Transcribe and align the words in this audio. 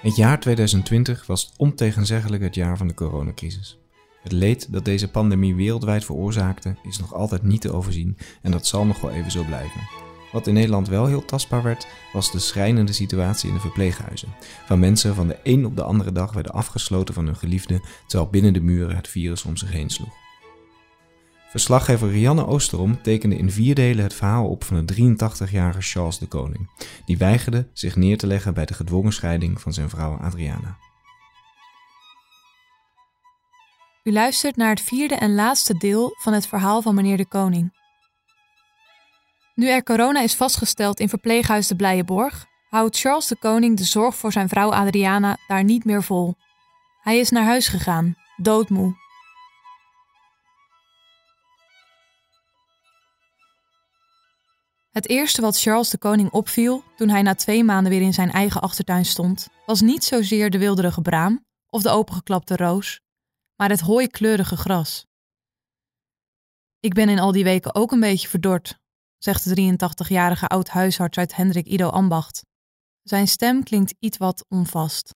Het 0.00 0.16
jaar 0.16 0.40
2020 0.40 1.26
was 1.26 1.52
ontegenzeggelijk 1.56 2.42
het 2.42 2.54
jaar 2.54 2.76
van 2.76 2.86
de 2.86 2.94
coronacrisis. 2.94 3.78
Het 4.22 4.32
leed 4.32 4.72
dat 4.72 4.84
deze 4.84 5.10
pandemie 5.10 5.54
wereldwijd 5.54 6.04
veroorzaakte 6.04 6.76
is 6.82 6.98
nog 6.98 7.14
altijd 7.14 7.42
niet 7.42 7.60
te 7.60 7.72
overzien 7.72 8.16
en 8.42 8.50
dat 8.50 8.66
zal 8.66 8.86
nog 8.86 9.00
wel 9.00 9.10
even 9.10 9.30
zo 9.30 9.44
blijven. 9.44 9.80
Wat 10.32 10.46
in 10.46 10.54
Nederland 10.54 10.88
wel 10.88 11.06
heel 11.06 11.24
tastbaar 11.24 11.62
werd, 11.62 11.86
was 12.12 12.32
de 12.32 12.38
schrijnende 12.38 12.92
situatie 12.92 13.48
in 13.48 13.54
de 13.54 13.60
verpleeghuizen. 13.60 14.28
Van 14.66 14.78
mensen 14.78 15.14
van 15.14 15.28
de 15.28 15.38
een 15.42 15.66
op 15.66 15.76
de 15.76 15.82
andere 15.82 16.12
dag 16.12 16.32
werden 16.32 16.52
afgesloten 16.52 17.14
van 17.14 17.26
hun 17.26 17.36
geliefde, 17.36 17.80
terwijl 18.06 18.30
binnen 18.30 18.52
de 18.52 18.60
muren 18.60 18.96
het 18.96 19.08
virus 19.08 19.44
om 19.44 19.56
zich 19.56 19.72
heen 19.72 19.90
sloeg. 19.90 20.27
Verslaggever 21.48 22.10
Rianne 22.10 22.46
Oosterom 22.46 23.02
tekende 23.02 23.36
in 23.36 23.50
vier 23.50 23.74
delen 23.74 24.02
het 24.02 24.14
verhaal 24.14 24.48
op 24.48 24.64
van 24.64 24.86
de 24.86 24.94
83-jarige 24.94 25.80
Charles 25.80 26.18
de 26.18 26.26
Koning, 26.26 26.70
die 27.04 27.18
weigerde 27.18 27.68
zich 27.72 27.96
neer 27.96 28.18
te 28.18 28.26
leggen 28.26 28.54
bij 28.54 28.64
de 28.64 28.74
gedwongen 28.74 29.12
scheiding 29.12 29.60
van 29.60 29.72
zijn 29.72 29.88
vrouw 29.88 30.16
Adriana. 30.16 30.78
U 34.02 34.12
luistert 34.12 34.56
naar 34.56 34.70
het 34.70 34.80
vierde 34.80 35.14
en 35.14 35.34
laatste 35.34 35.74
deel 35.78 36.10
van 36.18 36.32
het 36.32 36.46
verhaal 36.46 36.82
van 36.82 36.94
meneer 36.94 37.16
de 37.16 37.26
Koning. 37.26 37.76
Nu 39.54 39.68
er 39.68 39.82
corona 39.82 40.20
is 40.20 40.34
vastgesteld 40.34 41.00
in 41.00 41.08
verpleeghuis 41.08 41.66
de 41.66 41.76
Blijenborg, 41.76 42.46
houdt 42.68 42.98
Charles 42.98 43.26
de 43.26 43.36
Koning 43.36 43.76
de 43.76 43.84
zorg 43.84 44.16
voor 44.16 44.32
zijn 44.32 44.48
vrouw 44.48 44.72
Adriana 44.72 45.36
daar 45.46 45.64
niet 45.64 45.84
meer 45.84 46.02
vol. 46.02 46.34
Hij 47.02 47.18
is 47.18 47.30
naar 47.30 47.44
huis 47.44 47.68
gegaan, 47.68 48.16
doodmoe. 48.36 49.07
Het 54.98 55.08
eerste 55.08 55.40
wat 55.40 55.60
Charles 55.60 55.90
de 55.90 55.98
Koning 55.98 56.30
opviel 56.30 56.82
toen 56.96 57.08
hij 57.08 57.22
na 57.22 57.34
twee 57.34 57.64
maanden 57.64 57.92
weer 57.92 58.00
in 58.00 58.12
zijn 58.12 58.30
eigen 58.30 58.60
achtertuin 58.60 59.04
stond, 59.04 59.48
was 59.66 59.80
niet 59.80 60.04
zozeer 60.04 60.50
de 60.50 60.58
wilderige 60.58 61.00
braam 61.00 61.44
of 61.70 61.82
de 61.82 61.88
opengeklapte 61.88 62.56
roos, 62.56 63.00
maar 63.56 63.68
het 63.68 63.80
hooikleurige 63.80 64.56
gras. 64.56 65.06
Ik 66.80 66.94
ben 66.94 67.08
in 67.08 67.18
al 67.18 67.32
die 67.32 67.44
weken 67.44 67.74
ook 67.74 67.92
een 67.92 68.00
beetje 68.00 68.28
verdord, 68.28 68.78
zegt 69.18 69.44
de 69.44 69.76
83-jarige 70.04 70.46
oud-huisarts 70.46 71.18
uit 71.18 71.36
Hendrik 71.36 71.66
Ido 71.66 71.88
Ambacht. 71.88 72.42
Zijn 73.02 73.28
stem 73.28 73.62
klinkt 73.62 73.94
iets 73.98 74.16
wat 74.16 74.44
onvast. 74.48 75.14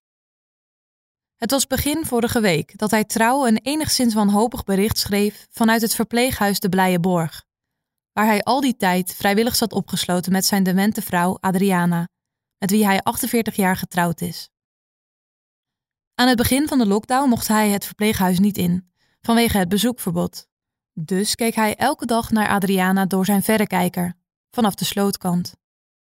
Het 1.35 1.51
was 1.51 1.67
begin 1.67 2.05
vorige 2.05 2.39
week 2.39 2.77
dat 2.77 2.91
hij 2.91 3.03
trouw 3.03 3.47
een 3.47 3.57
enigszins 3.57 4.13
wanhopig 4.13 4.63
bericht 4.63 4.97
schreef 4.97 5.47
vanuit 5.49 5.81
het 5.81 5.95
verpleeghuis 5.95 6.59
de 6.59 6.69
Blije 6.69 6.99
Borg, 6.99 7.43
waar 8.13 8.25
hij 8.25 8.43
al 8.43 8.61
die 8.61 8.75
tijd 8.75 9.13
vrijwillig 9.15 9.55
zat 9.55 9.73
opgesloten 9.73 10.31
met 10.31 10.45
zijn 10.45 10.63
demente 10.63 11.01
vrouw 11.01 11.37
Adriana, 11.39 12.07
met 12.57 12.69
wie 12.69 12.85
hij 12.85 13.01
48 13.01 13.55
jaar 13.55 13.77
getrouwd 13.77 14.21
is. 14.21 14.49
Aan 16.15 16.27
het 16.27 16.37
begin 16.37 16.67
van 16.67 16.77
de 16.77 16.87
lockdown 16.87 17.29
mocht 17.29 17.47
hij 17.47 17.69
het 17.69 17.85
verpleeghuis 17.85 18.39
niet 18.39 18.57
in, 18.57 18.91
vanwege 19.21 19.57
het 19.57 19.69
bezoekverbod. 19.69 20.47
Dus 20.93 21.35
keek 21.35 21.55
hij 21.55 21.75
elke 21.75 22.05
dag 22.05 22.31
naar 22.31 22.49
Adriana 22.49 23.05
door 23.05 23.25
zijn 23.25 23.43
verrekijker, 23.43 24.13
vanaf 24.51 24.75
de 24.75 24.85
slootkant. 24.85 25.55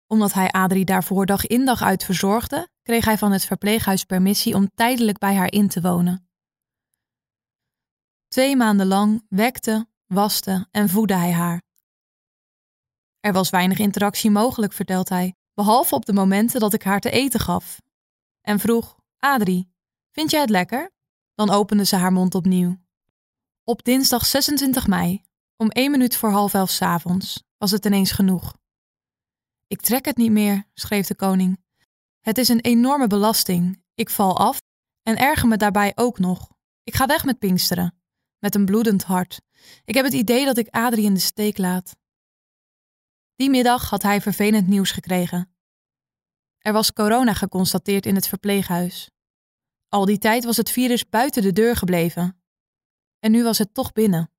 Omdat 0.07 0.33
hij 0.33 0.51
Adrie 0.51 0.85
daarvoor 0.85 1.25
dag 1.25 1.45
in 1.45 1.65
dag 1.65 1.81
uit 1.81 2.03
verzorgde, 2.03 2.67
kreeg 2.81 3.05
hij 3.05 3.17
van 3.17 3.31
het 3.31 3.45
verpleeghuis 3.45 4.03
permissie 4.03 4.55
om 4.55 4.69
tijdelijk 4.75 5.17
bij 5.17 5.35
haar 5.35 5.51
in 5.51 5.67
te 5.67 5.81
wonen. 5.81 6.29
Twee 8.27 8.55
maanden 8.55 8.87
lang 8.87 9.25
wekte, 9.29 9.87
waste 10.05 10.67
en 10.71 10.89
voedde 10.89 11.15
hij 11.15 11.31
haar. 11.31 11.66
Er 13.27 13.33
was 13.33 13.49
weinig 13.49 13.79
interactie 13.79 14.31
mogelijk, 14.31 14.73
vertelt 14.73 15.09
hij, 15.09 15.35
behalve 15.53 15.95
op 15.95 16.05
de 16.05 16.13
momenten 16.13 16.59
dat 16.59 16.73
ik 16.73 16.83
haar 16.83 16.99
te 16.99 17.09
eten 17.09 17.39
gaf. 17.39 17.81
En 18.41 18.59
vroeg: 18.59 18.95
Adrie, 19.17 19.71
Vind 20.11 20.31
jij 20.31 20.41
het 20.41 20.49
lekker? 20.49 20.91
Dan 21.35 21.49
opende 21.49 21.85
ze 21.85 21.95
haar 21.95 22.11
mond 22.11 22.35
opnieuw. 22.35 22.77
Op 23.63 23.83
dinsdag 23.83 24.25
26 24.25 24.87
mei, 24.87 25.21
om 25.57 25.69
één 25.69 25.91
minuut 25.91 26.15
voor 26.15 26.29
half 26.29 26.53
elf 26.53 26.69
's 26.69 26.81
avonds, 26.81 27.43
was 27.57 27.71
het 27.71 27.85
ineens 27.85 28.11
genoeg. 28.11 28.57
Ik 29.67 29.81
trek 29.81 30.05
het 30.05 30.17
niet 30.17 30.31
meer, 30.31 30.63
schreef 30.73 31.07
de 31.07 31.15
koning. 31.15 31.63
Het 32.19 32.37
is 32.37 32.47
een 32.47 32.61
enorme 32.61 33.07
belasting. 33.07 33.83
Ik 33.95 34.09
val 34.09 34.37
af 34.37 34.61
en 35.03 35.17
erger 35.17 35.47
me 35.47 35.57
daarbij 35.57 35.91
ook 35.95 36.19
nog. 36.19 36.51
Ik 36.83 36.95
ga 36.95 37.05
weg 37.05 37.25
met 37.25 37.39
Pinksteren, 37.39 37.99
met 38.39 38.55
een 38.55 38.65
bloedend 38.65 39.03
hart. 39.03 39.41
Ik 39.85 39.95
heb 39.95 40.05
het 40.05 40.13
idee 40.13 40.45
dat 40.45 40.57
ik 40.57 40.69
Adrie 40.69 41.05
in 41.05 41.13
de 41.13 41.19
steek 41.19 41.57
laat. 41.57 41.95
Die 43.37 43.49
middag 43.49 43.89
had 43.89 44.03
hij 44.03 44.21
vervelend 44.21 44.67
nieuws 44.67 44.91
gekregen. 44.91 45.55
Er 46.57 46.73
was 46.73 46.93
corona 46.93 47.33
geconstateerd 47.33 48.05
in 48.05 48.15
het 48.15 48.27
verpleeghuis. 48.27 49.09
Al 49.89 50.05
die 50.05 50.17
tijd 50.17 50.43
was 50.43 50.57
het 50.57 50.69
virus 50.69 51.09
buiten 51.09 51.41
de 51.41 51.51
deur 51.51 51.75
gebleven. 51.75 52.41
En 53.19 53.31
nu 53.31 53.43
was 53.43 53.57
het 53.57 53.73
toch 53.73 53.91
binnen. 53.91 54.31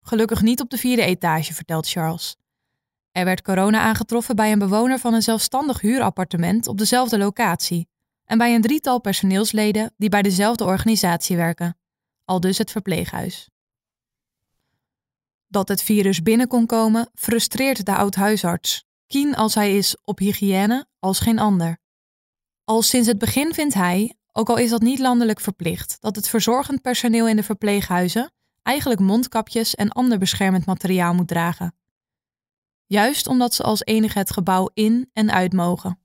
Gelukkig 0.00 0.42
niet 0.42 0.60
op 0.60 0.70
de 0.70 0.76
vierde 0.78 1.02
etage, 1.02 1.54
vertelt 1.54 1.88
Charles. 1.88 2.36
Er 3.10 3.24
werd 3.24 3.42
corona 3.42 3.80
aangetroffen 3.80 4.36
bij 4.36 4.52
een 4.52 4.58
bewoner 4.58 4.98
van 4.98 5.14
een 5.14 5.22
zelfstandig 5.22 5.80
huurappartement 5.80 6.66
op 6.66 6.78
dezelfde 6.78 7.18
locatie 7.18 7.88
en 8.24 8.38
bij 8.38 8.54
een 8.54 8.62
drietal 8.62 9.00
personeelsleden 9.00 9.94
die 9.96 10.08
bij 10.08 10.22
dezelfde 10.22 10.64
organisatie 10.64 11.36
werken, 11.36 11.78
al 12.24 12.40
dus 12.40 12.58
het 12.58 12.70
verpleeghuis. 12.70 13.50
Dat 15.52 15.68
het 15.68 15.82
virus 15.82 16.22
binnen 16.22 16.48
kon 16.48 16.66
komen 16.66 17.10
frustreert 17.14 17.86
de 17.86 17.94
oud-huisarts, 17.94 18.84
kien 19.06 19.34
als 19.34 19.54
hij 19.54 19.76
is 19.76 19.96
op 20.04 20.18
hygiëne 20.18 20.86
als 20.98 21.20
geen 21.20 21.38
ander. 21.38 21.78
Al 22.64 22.82
sinds 22.82 23.08
het 23.08 23.18
begin 23.18 23.54
vindt 23.54 23.74
hij, 23.74 24.16
ook 24.32 24.48
al 24.48 24.56
is 24.56 24.70
dat 24.70 24.82
niet 24.82 24.98
landelijk 24.98 25.40
verplicht, 25.40 25.96
dat 26.00 26.16
het 26.16 26.28
verzorgend 26.28 26.82
personeel 26.82 27.28
in 27.28 27.36
de 27.36 27.42
verpleeghuizen 27.42 28.32
eigenlijk 28.62 29.00
mondkapjes 29.00 29.74
en 29.74 29.90
ander 29.90 30.18
beschermend 30.18 30.66
materiaal 30.66 31.14
moet 31.14 31.28
dragen. 31.28 31.74
Juist 32.86 33.26
omdat 33.26 33.54
ze 33.54 33.62
als 33.62 33.84
enige 33.84 34.18
het 34.18 34.32
gebouw 34.32 34.70
in 34.74 35.10
en 35.12 35.32
uit 35.32 35.52
mogen. 35.52 36.00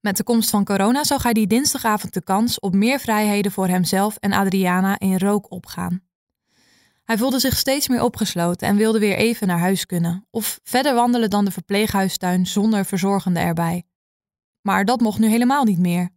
Met 0.00 0.16
de 0.16 0.24
komst 0.24 0.50
van 0.50 0.64
corona 0.64 1.04
zag 1.04 1.22
hij 1.22 1.32
die 1.32 1.46
dinsdagavond 1.46 2.14
de 2.14 2.22
kans 2.22 2.60
op 2.60 2.74
meer 2.74 2.98
vrijheden 2.98 3.52
voor 3.52 3.68
hemzelf 3.68 4.16
en 4.16 4.32
Adriana 4.32 4.98
in 4.98 5.18
rook 5.18 5.50
opgaan. 5.50 6.12
Hij 7.04 7.18
voelde 7.18 7.38
zich 7.38 7.56
steeds 7.56 7.88
meer 7.88 8.02
opgesloten 8.02 8.68
en 8.68 8.76
wilde 8.76 8.98
weer 8.98 9.16
even 9.16 9.46
naar 9.46 9.58
huis 9.58 9.86
kunnen, 9.86 10.26
of 10.30 10.60
verder 10.62 10.94
wandelen 10.94 11.30
dan 11.30 11.44
de 11.44 11.50
verpleeghuistuin 11.50 12.46
zonder 12.46 12.84
verzorgende 12.84 13.40
erbij. 13.40 13.84
Maar 14.60 14.84
dat 14.84 15.00
mocht 15.00 15.18
nu 15.18 15.28
helemaal 15.28 15.64
niet 15.64 15.78
meer. 15.78 16.10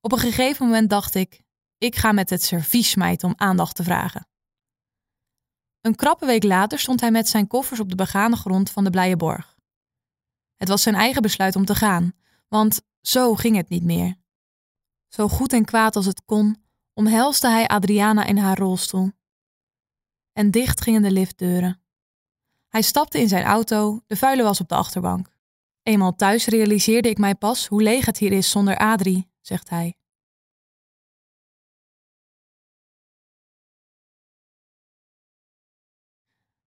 Op 0.00 0.12
een 0.12 0.18
gegeven 0.18 0.66
moment 0.66 0.90
dacht 0.90 1.14
ik: 1.14 1.42
ik 1.78 1.96
ga 1.96 2.12
met 2.12 2.30
het 2.30 2.42
servies 2.42 2.96
om 3.22 3.32
aandacht 3.36 3.76
te 3.76 3.82
vragen. 3.82 4.28
Een 5.80 5.94
krappe 5.94 6.26
week 6.26 6.42
later 6.42 6.78
stond 6.78 7.00
hij 7.00 7.10
met 7.10 7.28
zijn 7.28 7.46
koffers 7.46 7.80
op 7.80 7.88
de 7.88 7.96
begane 7.96 8.36
grond 8.36 8.70
van 8.70 8.84
de 8.84 8.90
Blije 8.90 9.16
Borg. 9.16 9.56
Het 10.56 10.68
was 10.68 10.82
zijn 10.82 10.94
eigen 10.94 11.22
besluit 11.22 11.56
om 11.56 11.64
te 11.64 11.74
gaan, 11.74 12.12
want 12.48 12.80
zo 13.00 13.34
ging 13.34 13.56
het 13.56 13.68
niet 13.68 13.84
meer. 13.84 14.14
Zo 15.08 15.28
goed 15.28 15.52
en 15.52 15.64
kwaad 15.64 15.96
als 15.96 16.06
het 16.06 16.22
kon, 16.24 16.62
omhelste 16.92 17.48
hij 17.48 17.66
Adriana 17.66 18.24
in 18.24 18.36
haar 18.36 18.58
rolstoel. 18.58 19.12
En 20.34 20.50
dicht 20.50 20.80
gingen 20.80 21.02
de 21.02 21.10
liftdeuren. 21.10 21.80
Hij 22.68 22.82
stapte 22.82 23.18
in 23.20 23.28
zijn 23.28 23.44
auto, 23.44 24.00
de 24.06 24.16
vuile 24.16 24.42
was 24.42 24.60
op 24.60 24.68
de 24.68 24.74
achterbank. 24.74 25.32
Eenmaal 25.82 26.14
thuis 26.14 26.46
realiseerde 26.46 27.08
ik 27.08 27.18
mij 27.18 27.34
pas 27.34 27.66
hoe 27.66 27.82
leeg 27.82 28.06
het 28.06 28.18
hier 28.18 28.32
is 28.32 28.50
zonder 28.50 28.76
Adrie, 28.76 29.30
zegt 29.40 29.68
hij. 29.68 29.96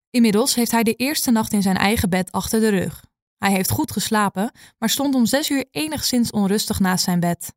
Inmiddels 0.10 0.56
heeft 0.56 0.72
hij 0.72 0.84
de 0.84 0.94
eerste 0.94 1.32
nacht 1.32 1.54
in 1.54 1.62
zijn 1.62 1.78
eigen 1.78 2.10
bed 2.10 2.32
achter 2.32 2.60
de 2.60 2.70
rug. 2.70 3.06
Hij 3.38 3.52
heeft 3.52 3.70
goed 3.70 3.92
geslapen, 3.92 4.52
maar 4.78 4.90
stond 4.90 5.16
om 5.16 5.26
zes 5.26 5.50
uur 5.50 5.66
enigszins 5.72 6.32
onrustig 6.32 6.80
naast 6.80 7.04
zijn 7.04 7.20
bed. 7.20 7.54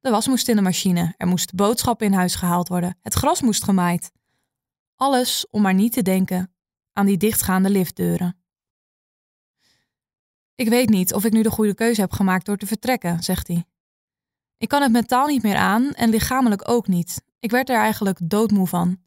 De 0.00 0.10
was 0.10 0.26
moest 0.26 0.48
in 0.48 0.56
de 0.56 0.62
machine, 0.62 1.14
er 1.16 1.26
moest 1.26 1.54
boodschappen 1.54 2.06
in 2.06 2.12
huis 2.12 2.34
gehaald 2.34 2.68
worden, 2.68 2.98
het 3.00 3.14
gras 3.14 3.40
moest 3.40 3.64
gemaaid. 3.64 4.10
Alles 5.02 5.46
om 5.50 5.62
maar 5.62 5.74
niet 5.74 5.92
te 5.92 6.02
denken 6.02 6.54
aan 6.92 7.06
die 7.06 7.16
dichtgaande 7.16 7.70
liftdeuren. 7.70 8.42
Ik 10.54 10.68
weet 10.68 10.88
niet 10.88 11.14
of 11.14 11.24
ik 11.24 11.32
nu 11.32 11.42
de 11.42 11.50
goede 11.50 11.74
keuze 11.74 12.00
heb 12.00 12.12
gemaakt 12.12 12.46
door 12.46 12.56
te 12.56 12.66
vertrekken, 12.66 13.22
zegt 13.22 13.48
hij. 13.48 13.64
Ik 14.56 14.68
kan 14.68 14.82
het 14.82 14.92
mentaal 14.92 15.26
niet 15.26 15.42
meer 15.42 15.56
aan 15.56 15.92
en 15.92 16.08
lichamelijk 16.08 16.68
ook 16.68 16.86
niet. 16.86 17.24
Ik 17.38 17.50
werd 17.50 17.68
er 17.68 17.76
eigenlijk 17.76 18.18
doodmoe 18.22 18.66
van. 18.66 19.02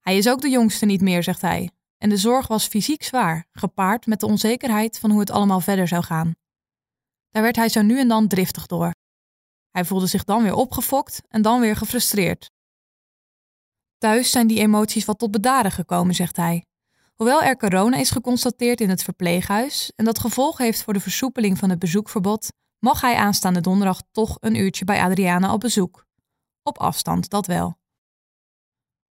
Hij 0.00 0.16
is 0.16 0.28
ook 0.28 0.40
de 0.40 0.50
jongste 0.50 0.86
niet 0.86 1.00
meer, 1.00 1.22
zegt 1.22 1.40
hij. 1.40 1.70
En 1.98 2.08
de 2.08 2.16
zorg 2.16 2.46
was 2.46 2.66
fysiek 2.66 3.02
zwaar, 3.02 3.46
gepaard 3.52 4.06
met 4.06 4.20
de 4.20 4.26
onzekerheid 4.26 4.98
van 4.98 5.10
hoe 5.10 5.20
het 5.20 5.30
allemaal 5.30 5.60
verder 5.60 5.88
zou 5.88 6.02
gaan. 6.02 6.34
Daar 7.30 7.42
werd 7.42 7.56
hij 7.56 7.68
zo 7.68 7.82
nu 7.82 7.98
en 7.98 8.08
dan 8.08 8.28
driftig 8.28 8.66
door. 8.66 8.90
Hij 9.70 9.84
voelde 9.84 10.06
zich 10.06 10.24
dan 10.24 10.42
weer 10.42 10.54
opgefokt 10.54 11.22
en 11.28 11.42
dan 11.42 11.60
weer 11.60 11.76
gefrustreerd. 11.76 12.54
Thuis 13.98 14.30
zijn 14.30 14.46
die 14.46 14.58
emoties 14.58 15.04
wat 15.04 15.18
tot 15.18 15.30
bedaren 15.30 15.70
gekomen, 15.70 16.14
zegt 16.14 16.36
hij. 16.36 16.64
Hoewel 17.14 17.42
er 17.42 17.56
corona 17.56 17.96
is 17.96 18.10
geconstateerd 18.10 18.80
in 18.80 18.88
het 18.88 19.02
verpleeghuis 19.02 19.92
en 19.96 20.04
dat 20.04 20.18
gevolg 20.18 20.58
heeft 20.58 20.82
voor 20.82 20.92
de 20.92 21.00
versoepeling 21.00 21.58
van 21.58 21.70
het 21.70 21.78
bezoekverbod, 21.78 22.52
mag 22.78 23.00
hij 23.00 23.14
aanstaande 23.14 23.60
donderdag 23.60 24.02
toch 24.12 24.36
een 24.40 24.54
uurtje 24.54 24.84
bij 24.84 25.02
Adriana 25.02 25.52
op 25.52 25.60
bezoek. 25.60 26.06
Op 26.62 26.78
afstand, 26.78 27.30
dat 27.30 27.46
wel. 27.46 27.78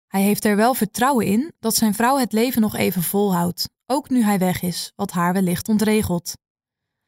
Hij 0.08 0.22
heeft 0.22 0.46
er 0.46 0.56
wel 0.56 0.74
vertrouwen 0.74 1.26
in 1.26 1.54
dat 1.60 1.76
zijn 1.76 1.94
vrouw 1.94 2.18
het 2.18 2.34
leven 2.34 2.62
nog 2.62 2.76
even 2.76 3.04
volhoudt, 3.04 3.70
ook 3.86 4.10
nu 4.10 4.24
hij 4.24 4.40
weg 4.40 4.62
is, 4.62 4.92
wat 4.96 5.12
haar 5.12 5.34
wellicht 5.34 5.68
ontregelt. 5.68 6.34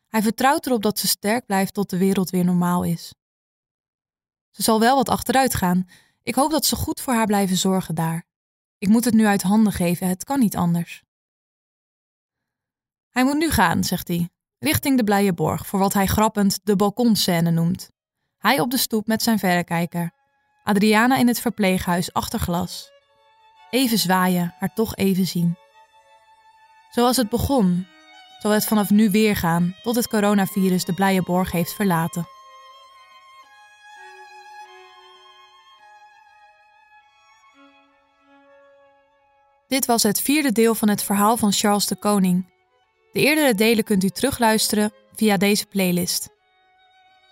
Hij 0.08 0.22
vertrouwt 0.22 0.66
erop 0.66 0.82
dat 0.82 1.00
ze 1.00 1.08
sterk 1.08 1.46
blijft 1.46 1.74
tot 1.74 1.90
de 1.90 1.98
wereld 1.98 2.30
weer 2.30 2.46
normaal 2.46 2.84
is. 2.84 3.14
Ze 4.50 4.64
zal 4.64 4.80
wel 4.80 4.96
wat 4.96 5.10
achteruit 5.10 5.56
gaan. 5.56 5.88
Ik 6.28 6.36
hoop 6.36 6.52
dat 6.52 6.66
ze 6.66 6.76
goed 6.76 7.02
voor 7.02 7.14
haar 7.14 7.26
blijven 7.26 7.58
zorgen 7.58 7.96
daar. 7.96 8.26
Ik 8.78 8.88
moet 8.88 9.06
het 9.06 9.14
nu 9.14 9.26
uit 9.26 9.42
handen 9.42 9.74
geven, 9.74 10.08
het 10.08 10.24
kan 10.24 10.40
niet 10.40 10.56
anders. 10.56 11.04
Hij 13.10 13.24
moet 13.24 13.38
nu 13.38 13.50
gaan, 13.50 13.84
zegt 13.84 14.08
hij, 14.08 14.30
richting 14.60 14.98
de 14.98 15.04
Blije 15.04 15.34
Borg 15.34 15.68
voor 15.68 15.80
wat 15.80 15.94
hij 15.94 16.06
grappend 16.06 16.60
de 16.64 16.76
balkonscène 16.76 17.52
noemt. 17.52 17.92
Hij 18.38 18.60
op 18.60 18.72
de 18.72 18.78
stoep 18.78 19.08
met 19.08 19.22
zijn 19.22 19.40
verrekijker. 19.40 20.12
Adriana 20.64 21.18
in 21.18 21.28
het 21.28 21.40
verpleeghuis 21.40 22.14
achter 22.14 22.40
glas. 22.40 22.92
Even 23.70 23.98
zwaaien, 23.98 24.56
haar 24.60 24.74
toch 24.74 24.96
even 24.96 25.28
zien. 25.28 25.58
Zoals 26.90 27.18
het 27.18 27.30
begon, 27.30 27.88
zal 28.40 28.52
het 28.52 28.66
vanaf 28.66 28.90
nu 28.90 29.12
weer 29.12 29.36
gaan 29.36 29.76
tot 29.82 29.96
het 29.96 30.08
coronavirus 30.08 30.86
de 30.86 30.94
Blije 30.94 31.22
Borg 31.22 31.52
heeft 31.52 31.74
verlaten. 31.74 32.37
Dit 39.68 39.86
was 39.86 40.04
het 40.04 40.22
vierde 40.22 40.52
deel 40.52 40.76
van 40.76 40.90
het 40.90 41.04
verhaal 41.04 41.38
van 41.38 41.52
Charles 41.52 41.88
de 41.88 41.96
Koning. 41.96 42.50
De 43.12 43.20
eerdere 43.20 43.56
delen 43.56 43.84
kunt 43.84 44.04
u 44.04 44.10
terugluisteren 44.10 44.94
via 45.16 45.38
deze 45.38 45.66
playlist. 45.66 46.30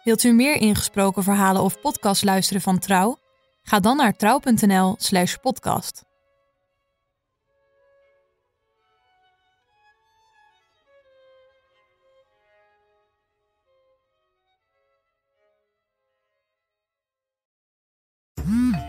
Wilt 0.04 0.24
u 0.24 0.32
meer 0.32 0.56
ingesproken 0.56 1.24
verhalen 1.24 1.62
of 1.62 1.82
podcasts 1.82 2.24
luisteren 2.24 2.62
van 2.62 2.80
Trouw? 2.80 3.18
Ga 3.64 3.80
dan 3.80 3.98
naar 3.98 4.16
trouw.nl/slash 4.16 5.36